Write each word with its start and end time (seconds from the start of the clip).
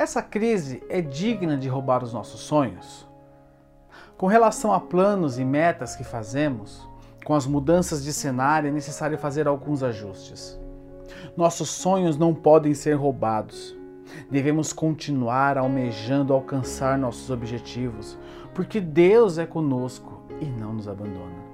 Essa 0.00 0.22
crise 0.22 0.82
é 0.88 1.02
digna 1.02 1.58
de 1.58 1.68
roubar 1.68 2.02
os 2.02 2.10
nossos 2.10 2.40
sonhos? 2.40 3.06
Com 4.16 4.26
relação 4.28 4.72
a 4.72 4.80
planos 4.80 5.38
e 5.38 5.44
metas 5.44 5.94
que 5.94 6.02
fazemos, 6.02 6.88
com 7.22 7.34
as 7.34 7.46
mudanças 7.46 8.02
de 8.02 8.10
cenário 8.10 8.68
é 8.68 8.72
necessário 8.72 9.18
fazer 9.18 9.46
alguns 9.46 9.82
ajustes. 9.82 10.58
Nossos 11.36 11.68
sonhos 11.68 12.16
não 12.16 12.34
podem 12.34 12.72
ser 12.72 12.94
roubados. 12.94 13.76
Devemos 14.30 14.72
continuar 14.72 15.58
almejando 15.58 16.32
alcançar 16.32 16.96
nossos 16.96 17.28
objetivos, 17.28 18.18
porque 18.54 18.80
Deus 18.80 19.36
é 19.36 19.44
conosco 19.44 20.22
e 20.40 20.46
não 20.46 20.72
nos 20.72 20.88
abandona. 20.88 21.44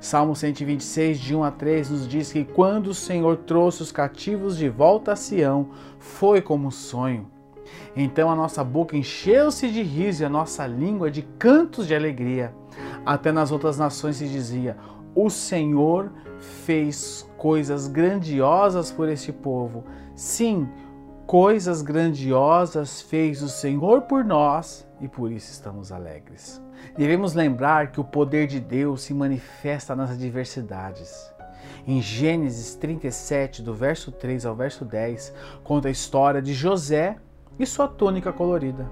Salmo 0.00 0.34
126, 0.34 1.20
de 1.20 1.36
1 1.36 1.44
a 1.44 1.50
3, 1.50 1.90
nos 1.90 2.08
diz 2.08 2.32
que 2.32 2.46
quando 2.46 2.86
o 2.86 2.94
Senhor 2.94 3.36
trouxe 3.36 3.82
os 3.82 3.92
cativos 3.92 4.56
de 4.56 4.70
volta 4.70 5.12
a 5.12 5.16
Sião, 5.16 5.68
foi 5.98 6.40
como 6.40 6.68
um 6.68 6.70
sonho. 6.70 7.33
Então 7.96 8.30
a 8.30 8.36
nossa 8.36 8.62
boca 8.62 8.96
encheu-se 8.96 9.70
de 9.70 9.82
riso 9.82 10.22
e 10.22 10.26
a 10.26 10.28
nossa 10.28 10.66
língua 10.66 11.10
de 11.10 11.22
cantos 11.38 11.86
de 11.86 11.94
alegria. 11.94 12.54
Até 13.04 13.32
nas 13.32 13.50
outras 13.50 13.78
nações 13.78 14.16
se 14.16 14.28
dizia: 14.28 14.76
O 15.14 15.28
Senhor 15.30 16.10
fez 16.64 17.28
coisas 17.36 17.86
grandiosas 17.86 18.90
por 18.90 19.08
este 19.08 19.32
povo. 19.32 19.84
Sim, 20.14 20.68
coisas 21.26 21.82
grandiosas 21.82 23.02
fez 23.02 23.42
o 23.42 23.48
Senhor 23.48 24.02
por 24.02 24.24
nós 24.24 24.86
e 25.00 25.08
por 25.08 25.30
isso 25.30 25.50
estamos 25.50 25.92
alegres. 25.92 26.62
Devemos 26.96 27.34
lembrar 27.34 27.90
que 27.90 28.00
o 28.00 28.04
poder 28.04 28.46
de 28.46 28.60
Deus 28.60 29.02
se 29.02 29.14
manifesta 29.14 29.94
nas 29.94 30.10
adversidades. 30.10 31.32
Em 31.86 32.00
Gênesis 32.00 32.74
37, 32.74 33.62
do 33.62 33.74
verso 33.74 34.10
3 34.10 34.46
ao 34.46 34.54
verso 34.54 34.84
10, 34.84 35.34
conta 35.62 35.88
a 35.88 35.90
história 35.90 36.40
de 36.40 36.54
José 36.54 37.16
e 37.58 37.66
sua 37.66 37.88
túnica 37.88 38.32
colorida. 38.32 38.90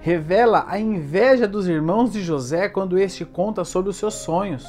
Revela 0.00 0.64
a 0.68 0.78
inveja 0.78 1.46
dos 1.46 1.68
irmãos 1.68 2.12
de 2.12 2.22
José 2.22 2.68
quando 2.68 2.98
este 2.98 3.24
conta 3.24 3.64
sobre 3.64 3.90
os 3.90 3.96
seus 3.96 4.14
sonhos, 4.14 4.66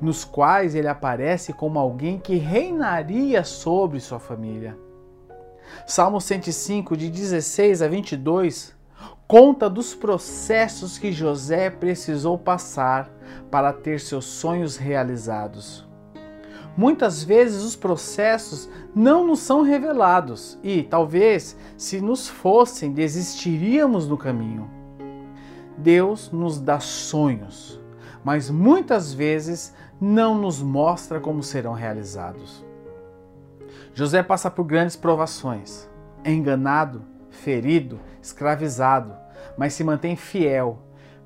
nos 0.00 0.24
quais 0.24 0.74
ele 0.74 0.88
aparece 0.88 1.52
como 1.52 1.78
alguém 1.78 2.18
que 2.18 2.36
reinaria 2.36 3.44
sobre 3.44 4.00
sua 4.00 4.18
família. 4.18 4.76
Salmo 5.86 6.20
105, 6.20 6.96
de 6.96 7.10
16 7.10 7.82
a 7.82 7.88
22, 7.88 8.74
conta 9.26 9.70
dos 9.70 9.94
processos 9.94 10.98
que 10.98 11.12
José 11.12 11.70
precisou 11.70 12.36
passar 12.36 13.10
para 13.50 13.72
ter 13.72 14.00
seus 14.00 14.24
sonhos 14.24 14.76
realizados. 14.76 15.89
Muitas 16.80 17.22
vezes 17.22 17.62
os 17.62 17.76
processos 17.76 18.66
não 18.94 19.26
nos 19.26 19.40
são 19.40 19.60
revelados 19.60 20.58
e, 20.62 20.82
talvez, 20.82 21.54
se 21.76 22.00
nos 22.00 22.26
fossem, 22.26 22.94
desistiríamos 22.94 24.08
no 24.08 24.16
caminho. 24.16 24.66
Deus 25.76 26.30
nos 26.32 26.58
dá 26.58 26.80
sonhos, 26.80 27.78
mas 28.24 28.48
muitas 28.48 29.12
vezes 29.12 29.74
não 30.00 30.34
nos 30.34 30.62
mostra 30.62 31.20
como 31.20 31.42
serão 31.42 31.74
realizados. 31.74 32.64
José 33.92 34.22
passa 34.22 34.50
por 34.50 34.64
grandes 34.64 34.96
provações, 34.96 35.86
é 36.24 36.32
enganado, 36.32 37.04
ferido, 37.28 38.00
escravizado, 38.22 39.14
mas 39.54 39.74
se 39.74 39.84
mantém 39.84 40.16
fiel, 40.16 40.78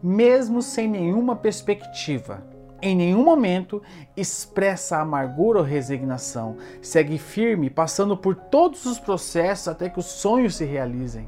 mesmo 0.03 0.61
sem 0.61 0.89
nenhuma 0.89 1.37
perspectiva 1.37 2.54
em 2.85 2.95
nenhum 2.95 3.25
momento 3.25 3.83
expressa 4.15 4.99
amargura 4.99 5.61
ou 5.61 5.65
resignação. 5.65 6.59
Segue 6.83 7.17
firme, 7.17 7.71
passando 7.71 8.15
por 8.15 8.35
todos 8.35 8.85
os 8.85 8.99
processos 8.99 9.69
até 9.69 9.89
que 9.89 9.99
os 9.99 10.05
sonhos 10.05 10.57
se 10.57 10.67
realizem. 10.67 11.27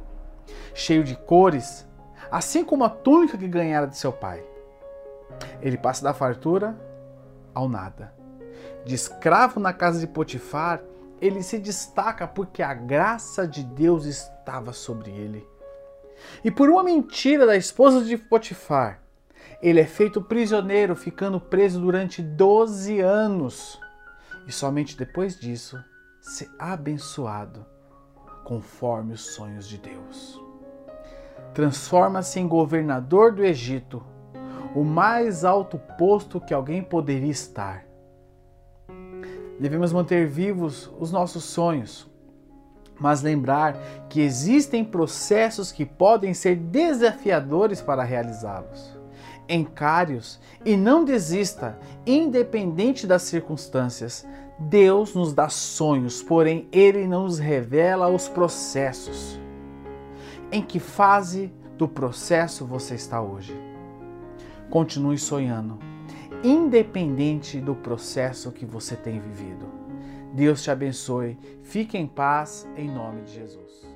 Cheio 0.74 1.02
de 1.02 1.16
cores, 1.16 1.88
assim 2.30 2.62
como 2.62 2.84
a 2.84 2.90
túnica 2.90 3.38
que 3.38 3.48
ganhara 3.48 3.86
de 3.86 3.96
seu 3.96 4.12
pai. 4.12 4.44
Ele 5.62 5.78
passa 5.78 6.04
da 6.04 6.12
fartura 6.12 6.78
ao 7.54 7.70
nada. 7.70 8.12
De 8.84 8.94
escravo 8.94 9.58
na 9.58 9.72
casa 9.72 9.98
de 9.98 10.06
Potifar, 10.06 10.82
ele 11.22 11.42
se 11.42 11.58
destaca 11.58 12.28
porque 12.28 12.62
a 12.62 12.74
graça 12.74 13.48
de 13.48 13.64
Deus 13.64 14.04
estava 14.04 14.74
sobre 14.74 15.10
ele. 15.10 15.48
E 16.44 16.50
por 16.50 16.68
uma 16.68 16.84
mentira 16.84 17.46
da 17.46 17.56
esposa 17.56 18.04
de 18.04 18.18
Potifar, 18.18 19.00
ele 19.60 19.80
é 19.80 19.86
feito 19.86 20.20
prisioneiro, 20.20 20.94
ficando 20.94 21.40
preso 21.40 21.80
durante 21.80 22.22
12 22.22 23.00
anos. 23.00 23.80
E 24.46 24.52
somente 24.52 24.96
depois 24.96 25.38
disso, 25.38 25.82
ser 26.20 26.50
abençoado, 26.58 27.64
conforme 28.44 29.14
os 29.14 29.34
sonhos 29.34 29.66
de 29.66 29.78
Deus. 29.78 30.40
Transforma-se 31.54 32.38
em 32.38 32.46
governador 32.46 33.32
do 33.32 33.44
Egito, 33.44 34.02
o 34.74 34.84
mais 34.84 35.44
alto 35.44 35.78
posto 35.98 36.40
que 36.40 36.52
alguém 36.52 36.82
poderia 36.82 37.30
estar. 37.30 37.84
Devemos 39.58 39.92
manter 39.92 40.26
vivos 40.26 40.90
os 40.98 41.10
nossos 41.10 41.44
sonhos, 41.44 42.06
mas 43.00 43.22
lembrar 43.22 43.74
que 44.08 44.20
existem 44.20 44.84
processos 44.84 45.72
que 45.72 45.86
podem 45.86 46.34
ser 46.34 46.56
desafiadores 46.56 47.80
para 47.80 48.04
realizá-los 48.04 48.96
encare-os 49.48 50.40
e 50.64 50.76
não 50.76 51.04
desista, 51.04 51.78
independente 52.06 53.06
das 53.06 53.22
circunstâncias. 53.22 54.26
Deus 54.58 55.14
nos 55.14 55.32
dá 55.34 55.48
sonhos, 55.48 56.22
porém 56.22 56.68
Ele 56.72 57.06
não 57.06 57.24
nos 57.24 57.38
revela 57.38 58.08
os 58.08 58.28
processos. 58.28 59.38
Em 60.50 60.62
que 60.62 60.78
fase 60.78 61.52
do 61.76 61.86
processo 61.86 62.64
você 62.64 62.94
está 62.94 63.20
hoje? 63.20 63.54
Continue 64.70 65.18
sonhando, 65.18 65.78
independente 66.42 67.60
do 67.60 67.74
processo 67.74 68.50
que 68.52 68.64
você 68.64 68.96
tem 68.96 69.20
vivido. 69.20 69.66
Deus 70.32 70.62
te 70.62 70.70
abençoe, 70.70 71.38
fique 71.62 71.96
em 71.96 72.06
paz, 72.06 72.68
em 72.76 72.90
nome 72.90 73.22
de 73.22 73.34
Jesus. 73.34 73.95